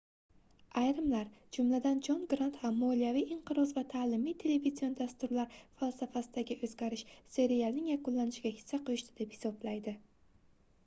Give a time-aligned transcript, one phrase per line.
[0.79, 7.03] ayrimlar jumladan jon grant ham moliyaviy inqiroz va taʼlimiy televizion dasturlar falsafasidagi oʻzgarish
[7.35, 9.95] serialning yakunlanishiga hissa qoʻshdi deb hisoblaydi